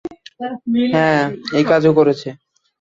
[0.93, 1.21] হ্যাঁ,
[1.25, 2.29] ও এইকাজ করেছে।